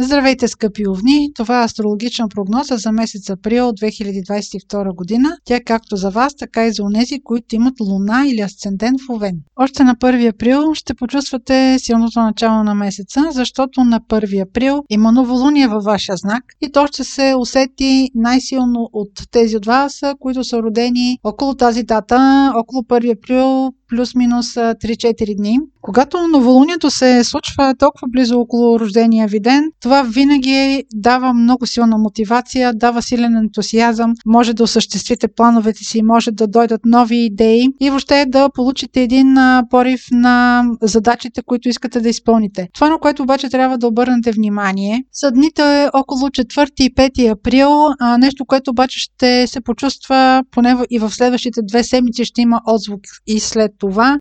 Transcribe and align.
Здравейте, 0.00 0.48
скъпи 0.48 0.88
овни! 0.88 1.32
Това 1.34 1.60
е 1.60 1.64
астрологична 1.64 2.28
прогноза 2.28 2.76
за 2.76 2.92
месец 2.92 3.30
април 3.30 3.64
2022 3.64 4.94
година. 4.94 5.36
Тя 5.44 5.56
е 5.56 5.60
както 5.60 5.96
за 5.96 6.10
вас, 6.10 6.36
така 6.36 6.66
и 6.66 6.72
за 6.72 6.82
онези, 6.82 7.20
които 7.24 7.54
имат 7.54 7.80
луна 7.80 8.24
или 8.26 8.40
асцендент 8.40 9.00
в 9.00 9.10
Овен. 9.10 9.36
Още 9.56 9.84
на 9.84 9.94
1 9.96 10.34
април 10.34 10.74
ще 10.74 10.94
почувствате 10.94 11.78
силното 11.78 12.20
начало 12.20 12.64
на 12.64 12.74
месеца, 12.74 13.20
защото 13.30 13.84
на 13.84 14.00
1 14.00 14.48
април 14.48 14.82
има 14.90 15.12
новолуние 15.12 15.68
във 15.68 15.84
вашия 15.84 16.16
знак 16.16 16.44
и 16.60 16.72
то 16.72 16.86
ще 16.86 17.04
се 17.04 17.34
усети 17.38 18.10
най-силно 18.14 18.88
от 18.92 19.12
тези 19.30 19.56
от 19.56 19.66
вас, 19.66 20.00
които 20.20 20.44
са 20.44 20.62
родени 20.62 21.18
около 21.24 21.54
тази 21.54 21.82
дата, 21.82 22.52
около 22.56 22.82
1 22.82 23.18
април 23.18 23.72
плюс-минус 23.88 24.46
3-4 24.54 25.36
дни. 25.36 25.58
Когато 25.80 26.28
новолунието 26.28 26.90
се 26.90 27.24
случва 27.24 27.74
толкова 27.78 28.08
близо 28.10 28.40
около 28.40 28.80
рождения 28.80 29.28
ви 29.28 29.40
ден, 29.40 29.70
това 29.82 30.02
винаги 30.02 30.84
дава 30.94 31.32
много 31.32 31.66
силна 31.66 31.98
мотивация, 31.98 32.72
дава 32.74 33.02
силен 33.02 33.36
ентусиазъм, 33.36 34.14
може 34.26 34.54
да 34.54 34.62
осъществите 34.62 35.28
плановете 35.28 35.84
си, 35.84 36.02
може 36.02 36.30
да 36.30 36.46
дойдат 36.46 36.80
нови 36.84 37.16
идеи 37.16 37.68
и 37.80 37.90
въобще 37.90 38.26
да 38.28 38.50
получите 38.54 39.02
един 39.02 39.36
порив 39.70 40.00
на 40.12 40.64
задачите, 40.82 41.42
които 41.46 41.68
искате 41.68 42.00
да 42.00 42.08
изпълните. 42.08 42.68
Това, 42.74 42.90
на 42.90 42.98
което 42.98 43.22
обаче 43.22 43.48
трябва 43.48 43.78
да 43.78 43.86
обърнете 43.86 44.32
внимание, 44.32 45.04
са 45.12 45.30
дните 45.30 45.90
около 45.92 46.20
4 46.20 46.70
и 46.80 46.94
5 46.94 47.32
април, 47.32 47.70
нещо, 48.18 48.44
което 48.44 48.70
обаче 48.70 48.98
ще 48.98 49.46
се 49.46 49.60
почувства 49.60 50.42
поне 50.50 50.76
и 50.90 50.98
в 50.98 51.10
следващите 51.10 51.60
две 51.62 51.84
седмици 51.84 52.24
ще 52.24 52.40
има 52.40 52.60
отзвук 52.66 53.00
и 53.26 53.40
след 53.40 53.72
това. 53.78 54.18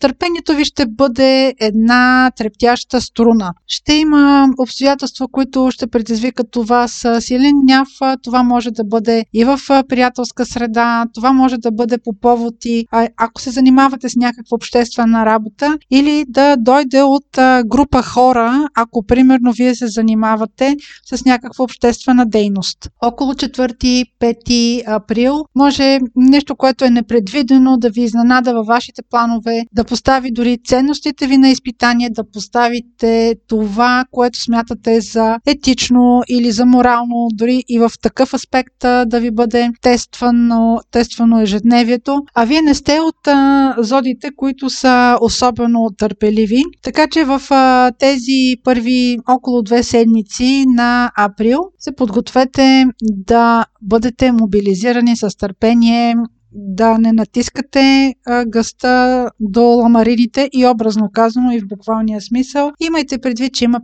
търпението 0.00 0.54
ви 0.54 0.64
ще 0.64 0.86
бъде 0.86 1.54
една 1.60 2.30
трептяща 2.36 3.00
струна. 3.00 3.52
Ще 3.66 3.94
има 3.94 4.48
обстоятелства, 4.58 5.28
които 5.32 5.70
ще 5.70 5.86
предизвикат 5.86 6.46
това 6.50 6.88
с 6.88 7.20
силен 7.20 7.52
гняв. 7.64 7.88
Това 8.22 8.42
може 8.42 8.70
да 8.70 8.84
бъде 8.84 9.24
и 9.34 9.44
в 9.44 9.60
приятелска 9.88 10.46
среда, 10.46 11.04
това 11.14 11.32
може 11.32 11.56
да 11.58 11.70
бъде 11.70 11.98
по 11.98 12.12
повод 12.20 12.54
и 12.64 12.86
ако 13.16 13.40
се 13.40 13.50
занимавате 13.50 14.08
с 14.08 14.16
някаква 14.16 14.54
обществена 14.54 15.26
работа 15.26 15.78
или 15.90 16.24
да 16.28 16.56
дойде 16.56 17.02
от 17.02 17.26
група 17.66 18.02
хора, 18.02 18.68
ако 18.74 19.06
примерно 19.06 19.52
вие 19.52 19.74
се 19.74 19.86
занимавате 19.86 20.76
с 21.04 21.24
някаква 21.24 21.62
обществена 21.62 22.26
дейност. 22.26 22.88
Около 23.02 23.32
4-5 23.32 24.82
април 24.86 25.44
може 25.54 25.98
нещо, 26.16 26.56
което 26.56 26.84
е 26.84 26.90
непредвидено 26.90 27.76
да 27.76 27.90
ви 27.90 28.02
изненада 28.02 28.52
във 28.52 28.66
вашите 28.66 28.95
планове, 29.10 29.64
да 29.72 29.84
постави 29.84 30.30
дори 30.32 30.58
ценност 30.64 30.86
ценностите 30.86 31.26
ви 31.26 31.36
на 31.36 31.48
изпитание, 31.48 32.10
да 32.10 32.30
поставите 32.30 33.34
това, 33.48 34.04
което 34.10 34.42
смятате 34.42 35.00
за 35.00 35.38
етично 35.46 36.22
или 36.28 36.50
за 36.52 36.66
морално, 36.66 37.28
дори 37.34 37.64
и 37.68 37.78
в 37.78 37.90
такъв 38.02 38.34
аспект 38.34 38.74
да 38.80 39.20
ви 39.20 39.30
бъде 39.30 39.70
тествано, 39.82 40.80
тествано 40.90 41.40
ежедневието. 41.40 42.22
А 42.34 42.44
вие 42.44 42.62
не 42.62 42.74
сте 42.74 43.00
от 43.00 43.26
а, 43.26 43.74
зодите, 43.78 44.30
които 44.36 44.70
са 44.70 45.18
особено 45.20 45.90
търпеливи. 45.98 46.62
Така 46.82 47.06
че 47.08 47.24
в 47.24 47.42
а, 47.50 47.92
тези 47.98 48.56
първи 48.64 49.18
около 49.28 49.62
две 49.62 49.82
седмици 49.82 50.64
на 50.68 51.10
април 51.16 51.58
се 51.78 51.92
подгответе 51.96 52.84
да 53.02 53.64
бъдете 53.82 54.32
мобилизирани 54.32 55.16
с 55.16 55.36
търпение, 55.38 56.14
да 56.56 56.98
не 56.98 57.12
натискате 57.12 58.14
гъста 58.46 59.26
до 59.40 59.62
ламарините 59.62 60.48
и 60.52 60.66
образно 60.66 61.10
казано 61.12 61.52
и 61.52 61.60
в 61.60 61.68
буквалния 61.68 62.20
смисъл. 62.20 62.72
Имайте 62.80 63.18
предвид, 63.18 63.54
че 63.54 63.64
има 63.64 63.80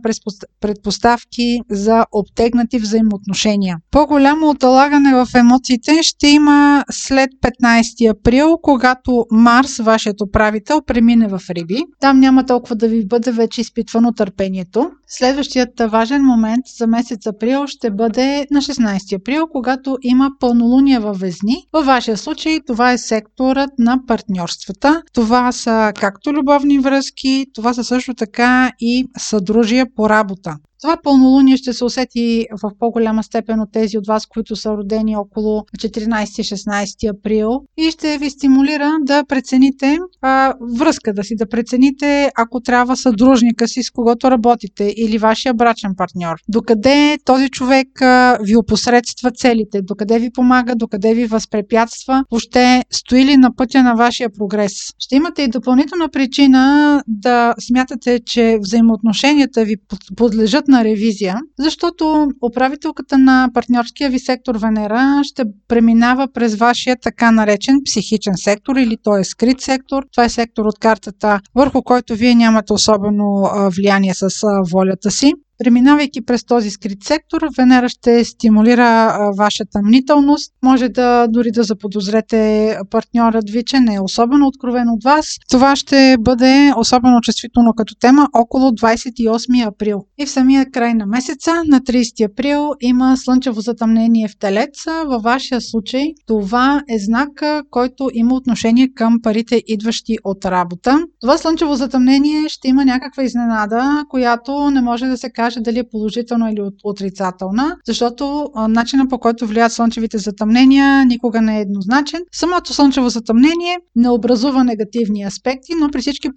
предпоставки 0.61 1.59
за 1.71 2.05
обтегнати 2.11 2.79
взаимоотношения. 2.79 3.77
По-голямо 3.91 4.49
оталагане 4.49 5.13
в 5.13 5.27
емоциите 5.35 6.03
ще 6.03 6.27
има 6.27 6.83
след 6.91 7.29
15 7.61 8.11
април, 8.11 8.57
когато 8.61 9.25
Марс, 9.31 9.77
вашият 9.77 10.21
управител, 10.21 10.81
премине 10.81 11.27
в 11.27 11.41
Риби. 11.49 11.83
Там 11.99 12.19
няма 12.19 12.45
толкова 12.45 12.75
да 12.75 12.87
ви 12.87 13.05
бъде 13.05 13.31
вече 13.31 13.61
изпитвано 13.61 14.11
търпението. 14.11 14.91
Следващият 15.07 15.69
важен 15.89 16.21
момент 16.21 16.65
за 16.77 16.87
месец 16.87 17.27
април 17.27 17.67
ще 17.67 17.91
бъде 17.91 18.47
на 18.51 18.61
16 18.61 19.15
април, 19.15 19.47
когато 19.51 19.97
има 20.01 20.31
пълнолуние 20.39 20.99
във 20.99 21.19
Везни. 21.19 21.55
Във 21.73 21.85
вашия 21.85 22.17
случай 22.17 22.59
това 22.67 22.91
е 22.91 22.97
секторът 22.97 23.69
на 23.79 23.99
партньорствата. 24.07 25.01
Това 25.13 25.51
са 25.51 25.91
както 25.99 26.33
любовни 26.33 26.79
връзки, 26.79 27.45
това 27.53 27.73
са 27.73 27.83
също 27.83 28.13
така 28.13 28.71
и 28.79 29.07
съдружия 29.17 29.87
по 29.95 30.09
работа. 30.09 30.57
Това 30.83 30.97
пълнолуние 31.03 31.57
ще 31.57 31.73
се 31.73 31.85
усети 31.85 32.45
в 32.63 32.71
по-голяма 32.79 33.23
степен 33.23 33.59
от 33.59 33.71
тези 33.71 33.97
от 33.97 34.07
вас, 34.07 34.25
които 34.25 34.55
са 34.55 34.71
родени 34.71 35.15
около 35.15 35.65
14-16 35.79 37.17
април 37.17 37.61
и 37.77 37.91
ще 37.91 38.17
ви 38.17 38.29
стимулира 38.29 38.91
да 39.01 39.23
прецените 39.25 39.99
а, 40.21 40.53
връзката 40.79 41.23
си, 41.23 41.35
да 41.35 41.49
прецените 41.49 42.31
ако 42.35 42.61
трябва 42.61 42.97
съдружника 42.97 43.67
си, 43.67 43.83
с 43.83 43.91
когото 43.91 44.31
работите 44.31 44.93
или 44.97 45.17
вашия 45.17 45.53
брачен 45.53 45.91
партньор. 45.97 46.35
Докъде 46.49 47.17
този 47.25 47.49
човек 47.49 48.01
а, 48.01 48.37
ви 48.41 48.55
опосредства 48.55 49.31
целите, 49.31 49.81
докъде 49.81 50.19
ви 50.19 50.29
помага, 50.31 50.75
докъде 50.75 51.13
ви 51.13 51.25
възпрепятства, 51.25 52.23
въобще 52.31 52.83
стои 52.91 53.25
ли 53.25 53.37
на 53.37 53.55
пътя 53.55 53.83
на 53.83 53.95
вашия 53.95 54.29
прогрес. 54.37 54.73
Ще 54.99 55.15
имате 55.15 55.41
и 55.41 55.47
допълнителна 55.47 56.09
причина 56.09 57.03
да 57.07 57.53
смятате, 57.59 58.19
че 58.25 58.57
взаимоотношенията 58.61 59.65
ви 59.65 59.75
подлежат 60.15 60.67
на 60.73 60.83
ревизия, 60.83 61.37
защото 61.59 62.27
управителката 62.41 63.17
на 63.17 63.49
партньорския 63.53 64.09
ви 64.09 64.19
сектор 64.19 64.55
Венера 64.55 65.21
ще 65.23 65.43
преминава 65.67 66.27
през 66.33 66.55
вашия 66.55 66.97
така 67.01 67.31
наречен 67.31 67.75
психичен 67.85 68.33
сектор 68.37 68.75
или 68.75 68.97
той 69.03 69.19
е 69.19 69.23
скрит 69.23 69.61
сектор. 69.61 70.03
Това 70.11 70.25
е 70.25 70.29
сектор 70.29 70.65
от 70.65 70.79
картата, 70.79 71.39
върху 71.55 71.81
който 71.83 72.15
вие 72.15 72.35
нямате 72.35 72.73
особено 72.73 73.49
влияние 73.77 74.13
с 74.13 74.29
волята 74.71 75.11
си. 75.11 75.33
Преминавайки 75.63 76.25
през 76.25 76.45
този 76.45 76.69
скрит 76.69 77.03
сектор, 77.03 77.41
Венера 77.57 77.89
ще 77.89 78.25
стимулира 78.25 79.17
вашата 79.37 79.81
мнителност. 79.83 80.53
Може 80.63 80.89
да 80.89 81.27
дори 81.27 81.51
да 81.51 81.63
заподозрете 81.63 82.77
партньорът 82.89 83.49
ви, 83.49 83.63
че 83.65 83.79
не 83.79 83.95
е 83.95 83.99
особено 83.99 84.47
откровен 84.47 84.89
от 84.89 85.03
вас. 85.03 85.37
Това 85.49 85.75
ще 85.75 86.15
бъде 86.19 86.73
особено 86.77 87.21
чувствително 87.21 87.73
като 87.73 87.95
тема 87.95 88.27
около 88.33 88.69
28 88.69 89.67
април. 89.67 90.05
И 90.17 90.25
в 90.25 90.29
самия 90.29 90.71
край 90.71 90.93
на 90.93 91.05
месеца, 91.05 91.51
на 91.67 91.81
30 91.81 92.31
април, 92.31 92.69
има 92.81 93.17
слънчево 93.17 93.61
затъмнение 93.61 94.27
в 94.27 94.37
Телец. 94.39 94.85
Във 95.05 95.23
вашия 95.23 95.61
случай 95.61 96.03
това 96.27 96.83
е 96.89 96.99
знак, 96.99 97.29
който 97.69 98.09
има 98.13 98.35
отношение 98.35 98.89
към 98.95 99.19
парите, 99.23 99.63
идващи 99.67 100.17
от 100.23 100.45
работа. 100.45 100.99
Това 101.21 101.37
слънчево 101.37 101.75
затъмнение 101.75 102.49
ще 102.49 102.67
има 102.67 102.85
някаква 102.85 103.23
изненада, 103.23 104.05
която 104.09 104.69
не 104.69 104.81
може 104.81 105.05
да 105.05 105.17
се 105.17 105.29
каже 105.29 105.52
каже 105.53 105.63
дали 105.63 105.79
е 105.79 105.89
положителна 105.91 106.51
или 106.51 106.61
отрицателна, 106.83 107.75
защото 107.87 108.49
начинът 108.69 109.09
по 109.09 109.19
който 109.19 109.47
влияят 109.47 109.71
слънчевите 109.71 110.17
затъмнения 110.17 111.05
никога 111.05 111.41
не 111.41 111.57
е 111.57 111.61
еднозначен. 111.61 112.21
Самото 112.31 112.73
слънчево 112.73 113.09
затъмнение 113.09 113.77
не 113.95 114.09
образува 114.09 114.63
негативни 114.63 115.23
аспекти, 115.23 115.73
но 115.79 115.89
при 115.89 116.01
всички 116.01 116.29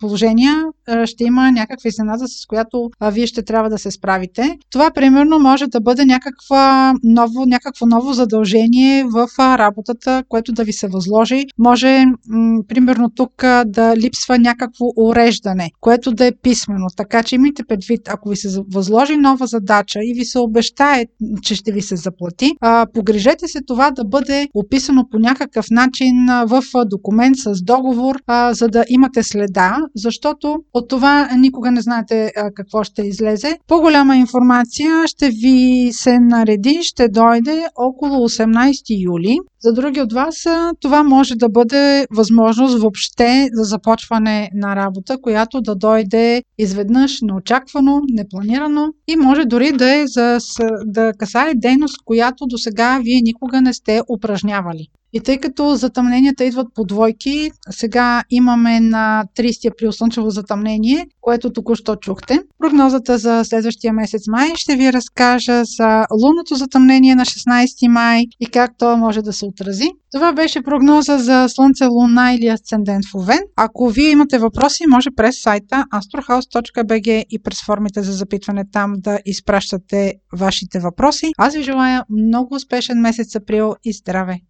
положения 0.00 0.64
ще 1.04 1.24
има 1.24 1.52
някаква 1.52 1.88
изненада, 1.88 2.28
с 2.28 2.46
която 2.46 2.90
вие 3.12 3.26
ще 3.26 3.42
трябва 3.42 3.70
да 3.70 3.78
се 3.78 3.90
справите. 3.90 4.58
Това 4.70 4.90
примерно 4.90 5.38
може 5.38 5.66
да 5.66 5.80
бъде 5.80 6.04
някаква 6.04 6.94
ново, 7.02 7.46
някакво 7.46 7.86
ново 7.86 8.12
задължение 8.12 9.04
в 9.04 9.28
работата, 9.38 10.22
което 10.28 10.52
да 10.52 10.64
ви 10.64 10.72
се 10.72 10.88
възложи. 10.88 11.44
Може, 11.58 12.04
м- 12.28 12.62
примерно 12.68 13.10
тук 13.10 13.42
да 13.66 13.96
липсва 13.96 14.38
някакво 14.38 14.84
уреждане, 14.96 15.70
което 15.80 16.12
да 16.12 16.26
е 16.26 16.32
писмено. 16.42 16.86
Така 16.96 17.22
че 17.22 17.34
имайте 17.34 17.64
предвид, 17.64 18.00
ако 18.08 18.28
ви 18.28 18.36
се 18.36 18.48
възложи 18.72 19.16
нова 19.16 19.46
задача 19.46 19.98
и 20.02 20.14
ви 20.14 20.24
се 20.24 20.38
обещае, 20.38 21.04
че 21.42 21.54
ще 21.54 21.72
ви 21.72 21.82
се 21.82 21.96
заплати, 21.96 22.50
а, 22.60 22.86
погрежете 22.94 23.48
се 23.48 23.58
това 23.66 23.90
да 23.90 24.04
бъде 24.04 24.48
описано 24.54 25.08
по 25.10 25.18
някакъв 25.18 25.66
начин 25.70 26.26
в 26.46 26.62
документ 26.86 27.36
с 27.36 27.62
договор, 27.62 28.16
а, 28.26 28.54
за 28.54 28.68
да 28.68 28.84
имате 28.88 29.22
следа, 29.22 29.76
защото 29.96 30.56
от 30.74 30.88
това 30.88 31.28
никога 31.36 31.70
не 31.70 31.80
знаете 31.80 32.32
а, 32.36 32.50
какво 32.54 32.84
ще 32.84 33.02
излезе. 33.02 33.58
По-голяма 33.66 34.16
информация 34.16 35.06
ще 35.06 35.30
ви 35.30 35.90
се 35.92 36.18
нареди, 36.20 36.78
ще 36.82 37.08
дойде 37.08 37.66
около 37.76 38.28
18 38.28 39.04
юли. 39.04 39.38
За 39.64 39.72
други 39.72 40.00
от 40.00 40.12
вас 40.12 40.46
това 40.80 41.02
може 41.02 41.34
да 41.34 41.48
бъде 41.48 42.06
възможност 42.10 42.78
въобще 42.78 43.48
за 43.52 43.62
започване 43.64 44.50
на 44.54 44.76
работа, 44.76 45.18
която 45.22 45.60
да 45.60 45.74
дойде 45.74 46.42
изведнъж 46.58 47.20
неочаквано, 47.22 48.00
непланирано 48.08 48.88
и 49.08 49.16
може 49.16 49.44
дори 49.44 49.72
да 49.72 49.94
е 49.94 50.06
за 50.06 50.38
да 50.86 51.12
касае 51.18 51.54
дейност, 51.54 51.96
която 52.04 52.46
до 52.46 52.58
сега 52.58 53.00
вие 53.04 53.20
никога 53.22 53.62
не 53.62 53.72
сте 53.72 54.00
упражнявали. 54.08 54.86
И 55.12 55.20
тъй 55.20 55.38
като 55.38 55.74
затъмненията 55.74 56.44
идват 56.44 56.66
по 56.74 56.84
двойки, 56.84 57.50
сега 57.70 58.22
имаме 58.30 58.80
на 58.80 59.24
30 59.36 59.72
април 59.72 59.92
слънчево 59.92 60.30
затъмнение, 60.30 61.06
което 61.20 61.52
току-що 61.52 61.96
чухте. 61.96 62.40
Прогнозата 62.58 63.18
за 63.18 63.44
следващия 63.44 63.92
месец 63.92 64.22
май 64.28 64.52
ще 64.54 64.76
ви 64.76 64.92
разкажа 64.92 65.64
за 65.64 66.06
лунното 66.22 66.54
затъмнение 66.54 67.14
на 67.14 67.24
16 67.24 67.88
май 67.88 68.24
и 68.40 68.46
как 68.46 68.70
то 68.78 68.96
може 68.96 69.22
да 69.22 69.32
се 69.32 69.46
отрази. 69.46 69.88
Това 70.12 70.32
беше 70.32 70.62
прогноза 70.62 71.18
за 71.18 71.48
Слънце, 71.48 71.84
Луна 71.84 72.34
или 72.34 72.46
Асцендент 72.46 73.04
в 73.12 73.14
Овен. 73.14 73.40
Ако 73.56 73.88
вие 73.88 74.10
имате 74.10 74.38
въпроси, 74.38 74.84
може 74.88 75.10
през 75.16 75.42
сайта 75.42 75.84
astrohouse.bg 75.94 77.24
и 77.30 77.42
през 77.42 77.64
формите 77.64 78.02
за 78.02 78.12
запитване 78.12 78.64
там 78.72 78.94
да 78.96 79.18
изпращате 79.26 80.14
вашите 80.32 80.78
въпроси. 80.78 81.32
Аз 81.38 81.54
ви 81.54 81.62
желая 81.62 82.04
много 82.10 82.54
успешен 82.54 83.00
месец 83.00 83.36
април 83.36 83.74
и 83.84 83.92
здраве! 83.92 84.42